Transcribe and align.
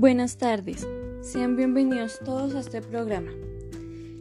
Buenas 0.00 0.36
tardes, 0.36 0.86
sean 1.22 1.56
bienvenidos 1.56 2.20
todos 2.24 2.54
a 2.54 2.60
este 2.60 2.80
programa. 2.80 3.32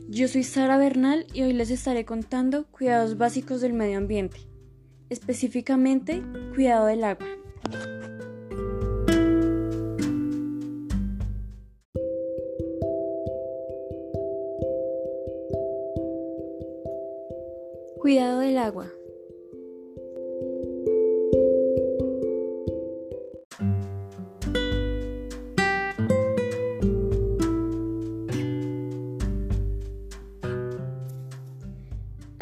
Yo 0.10 0.28
soy 0.28 0.42
Sara 0.42 0.76
Bernal 0.76 1.28
y 1.36 1.44
hoy 1.44 1.54
les 1.54 1.70
estaré 1.70 2.04
contando 2.04 2.66
cuidados 2.72 3.20
básicos 3.20 3.62
del 3.62 3.74
medio 3.74 4.00
ambiente, 4.00 4.40
específicamente 5.12 6.24
cuidado 6.56 6.88
del 6.88 7.04
agua. 7.04 7.28
Cuidado 18.02 18.40
del 18.40 18.58
agua. 18.58 18.92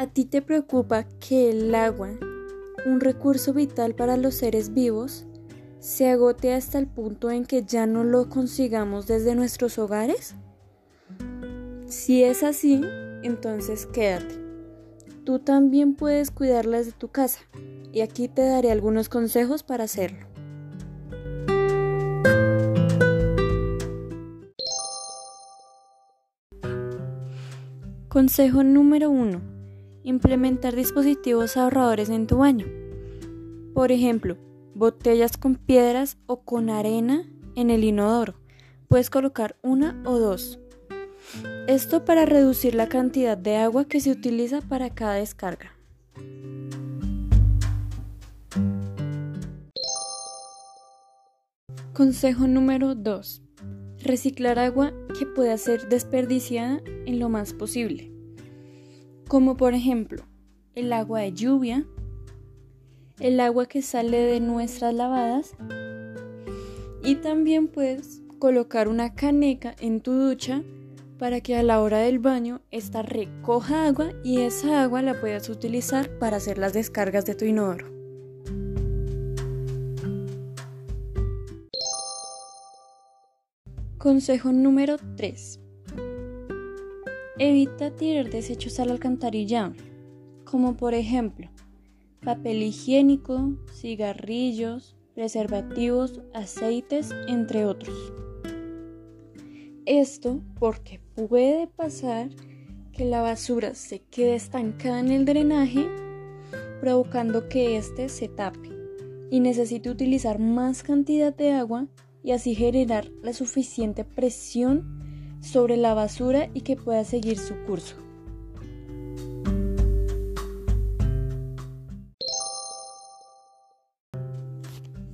¿A 0.06 0.08
ti 0.08 0.24
te 0.24 0.44
preocupa 0.44 1.08
que 1.20 1.50
el 1.50 1.74
agua, 1.74 2.12
un 2.86 3.00
recurso 3.00 3.54
vital 3.54 3.96
para 3.96 4.18
los 4.18 4.36
seres 4.36 4.72
vivos, 4.72 5.26
se 5.80 6.08
agote 6.08 6.54
hasta 6.54 6.78
el 6.78 6.86
punto 6.86 7.32
en 7.32 7.44
que 7.44 7.64
ya 7.64 7.88
no 7.88 8.04
lo 8.04 8.30
consigamos 8.30 9.08
desde 9.08 9.34
nuestros 9.34 9.80
hogares? 9.80 10.36
Si 11.88 12.24
es 12.24 12.44
así, 12.44 12.84
entonces 13.24 13.88
quédate. 13.88 14.40
Tú 15.24 15.40
también 15.40 15.96
puedes 15.96 16.30
cuidarla 16.30 16.78
desde 16.78 16.92
tu 16.92 17.08
casa 17.08 17.40
y 17.92 18.02
aquí 18.02 18.28
te 18.28 18.44
daré 18.44 18.70
algunos 18.70 19.10
consejos 19.10 19.64
para 19.64 19.86
hacerlo. 19.86 20.28
Consejo 28.08 28.64
número 28.64 29.10
1 29.10 29.55
Implementar 30.06 30.76
dispositivos 30.76 31.58
ahorradores 31.58 32.10
en 32.10 32.28
tu 32.28 32.38
baño. 32.38 32.68
Por 33.74 33.92
ejemplo, 33.92 34.38
botellas 34.76 35.36
con 35.36 35.56
piedras 35.56 36.20
o 36.28 36.42
con 36.42 36.70
arena 36.70 37.28
en 37.56 37.72
el 37.72 37.84
inodoro. 37.84 38.36
Puedes 38.88 39.10
colocar 39.10 39.56
una 39.64 40.00
o 40.06 40.20
dos. 40.20 40.60
Esto 41.68 42.06
para 42.06 42.28
reducir 42.28 42.76
la 42.76 42.88
cantidad 42.88 43.36
de 43.36 43.56
agua 43.56 43.86
que 43.86 44.00
se 44.00 44.12
utiliza 44.12 44.62
para 44.62 44.92
cada 44.92 45.16
descarga. 45.16 45.72
Consejo 51.94 52.46
número 52.46 52.94
2. 52.94 53.42
Reciclar 54.04 54.60
agua 54.60 54.94
que 55.18 55.26
pueda 55.26 55.58
ser 55.58 55.90
desperdiciada 55.90 56.80
en 57.08 57.18
lo 57.18 57.30
más 57.30 57.54
posible 57.54 58.15
como 59.28 59.58
por 59.58 59.74
ejemplo 59.74 60.24
el 60.76 60.92
agua 60.94 61.22
de 61.22 61.34
lluvia, 61.34 61.86
el 63.20 63.40
agua 63.40 63.66
que 63.66 63.82
sale 63.82 64.18
de 64.18 64.40
nuestras 64.40 64.94
lavadas 64.94 65.56
y 67.04 67.16
también 67.16 67.68
puedes 67.68 68.22
colocar 68.40 68.88
una 68.88 69.16
caneca 69.16 69.76
en 69.80 70.02
tu 70.02 70.12
ducha 70.14 70.64
para 71.18 71.40
que 71.40 71.56
a 71.56 71.64
la 71.64 71.82
hora 71.82 72.00
del 72.00 72.20
baño 72.20 72.62
esta 72.72 73.02
recoja 73.02 73.88
agua 73.88 74.10
y 74.24 74.42
esa 74.42 74.84
agua 74.84 75.02
la 75.02 75.20
puedas 75.20 75.50
utilizar 75.50 76.10
para 76.20 76.38
hacer 76.38 76.58
las 76.58 76.74
descargas 76.74 77.26
de 77.26 77.36
tu 77.36 77.46
inodoro. 77.46 77.88
Consejo 83.98 84.52
número 84.52 84.98
3. 85.16 85.65
Evita 87.38 87.92
tirar 87.92 88.30
desechos 88.30 88.80
al 88.80 88.92
alcantarillado, 88.92 89.74
como 90.46 90.78
por 90.78 90.94
ejemplo 90.94 91.50
papel 92.24 92.64
higiénico, 92.64 93.58
cigarrillos, 93.74 94.96
preservativos, 95.14 96.22
aceites, 96.34 97.12
entre 97.28 97.66
otros. 97.66 98.14
Esto 99.86 100.42
porque 100.58 101.02
puede 101.14 101.68
pasar 101.68 102.30
que 102.94 103.04
la 103.04 103.22
basura 103.22 103.76
se 103.76 104.00
quede 104.00 104.36
estancada 104.36 105.02
en 105.02 105.12
el 105.12 105.26
drenaje, 105.26 105.88
provocando 106.80 107.50
que 107.50 107.76
éste 107.76 108.08
se 108.08 108.30
tape 108.30 108.70
y 109.30 109.42
necesite 109.42 109.90
utilizar 109.90 110.40
más 110.40 110.84
cantidad 110.84 111.36
de 111.36 111.52
agua 111.52 111.88
y 112.24 112.32
así 112.32 112.56
generar 112.56 113.12
la 113.22 113.34
suficiente 113.34 114.06
presión 114.06 115.05
sobre 115.46 115.78
la 115.78 115.94
basura 115.94 116.50
y 116.54 116.62
que 116.62 116.76
pueda 116.76 117.04
seguir 117.04 117.38
su 117.38 117.56
curso. 117.66 117.96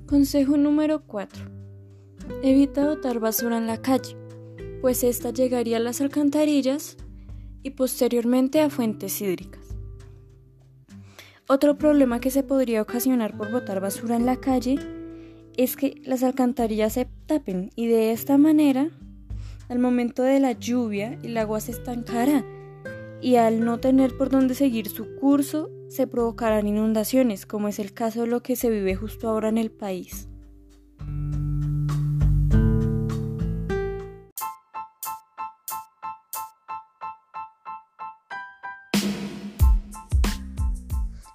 Consejo 0.08 0.58
número 0.58 1.06
4. 1.06 1.46
Evita 2.44 2.86
botar 2.86 3.20
basura 3.20 3.58
en 3.58 3.68
la 3.68 3.81
calle, 3.81 4.16
pues 4.81 5.03
esta 5.03 5.31
llegaría 5.31 5.78
a 5.78 5.80
las 5.80 6.02
alcantarillas 6.02 6.97
y 7.64 7.72
posteriormente 7.72 8.62
a 8.62 8.70
fuentes 8.70 9.22
hídricas. 9.22 9.62
Otro 11.47 11.78
problema 11.78 12.20
que 12.20 12.31
se 12.31 12.44
podría 12.44 12.81
ocasionar 12.81 13.38
por 13.38 13.52
botar 13.52 13.81
basura 13.81 14.16
en 14.16 14.25
la 14.25 14.38
calle 14.38 14.80
es 15.58 15.75
que 15.75 16.02
las 16.06 16.24
alcantarillas 16.24 16.94
se 16.94 17.08
tapen 17.25 17.72
y 17.75 17.88
de 17.88 18.12
esta 18.12 18.38
manera 18.38 18.90
al 19.72 19.80
momento 19.80 20.24
de 20.24 20.42
la 20.42 20.52
lluvia 20.52 21.18
el 21.24 21.38
agua 21.38 21.62
se 21.62 21.72
estancará 21.72 22.44
y 23.22 23.38
al 23.38 23.64
no 23.64 23.80
tener 23.80 24.18
por 24.18 24.30
dónde 24.30 24.54
seguir 24.54 24.90
su 24.90 25.16
curso 25.16 25.70
se 25.88 26.08
provocarán 26.08 26.68
inundaciones, 26.68 27.46
como 27.46 27.70
es 27.70 27.80
el 27.80 27.94
caso 27.94 28.22
de 28.22 28.28
lo 28.28 28.44
que 28.44 28.58
se 28.58 28.70
vive 28.70 28.96
justo 28.96 29.30
ahora 29.30 29.48
en 29.48 29.58
el 29.58 29.72
país. 29.72 30.28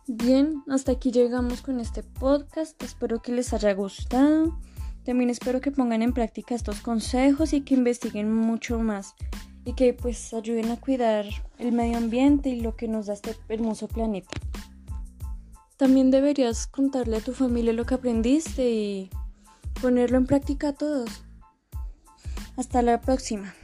Bien, 0.06 0.62
hasta 0.68 0.92
aquí 0.92 1.10
llegamos 1.10 1.62
con 1.62 1.80
este 1.80 2.02
podcast. 2.02 2.82
Espero 2.82 3.22
que 3.22 3.32
les 3.32 3.54
haya 3.54 3.72
gustado. 3.72 4.58
También 5.06 5.30
espero 5.30 5.60
que 5.60 5.70
pongan 5.70 6.02
en 6.02 6.12
práctica 6.12 6.56
estos 6.56 6.80
consejos 6.80 7.52
y 7.52 7.60
que 7.60 7.74
investiguen 7.74 8.34
mucho 8.34 8.80
más 8.80 9.14
y 9.64 9.74
que 9.74 9.94
pues 9.94 10.34
ayuden 10.34 10.72
a 10.72 10.80
cuidar 10.80 11.26
el 11.58 11.70
medio 11.70 11.96
ambiente 11.96 12.48
y 12.48 12.60
lo 12.60 12.74
que 12.74 12.88
nos 12.88 13.06
da 13.06 13.12
este 13.12 13.36
hermoso 13.48 13.86
planeta. 13.86 14.28
También 15.76 16.10
deberías 16.10 16.66
contarle 16.66 17.18
a 17.18 17.20
tu 17.20 17.34
familia 17.34 17.72
lo 17.72 17.86
que 17.86 17.94
aprendiste 17.94 18.68
y 18.68 19.10
ponerlo 19.80 20.18
en 20.18 20.26
práctica 20.26 20.70
a 20.70 20.72
todos. 20.72 21.22
Hasta 22.56 22.82
la 22.82 23.00
próxima. 23.00 23.54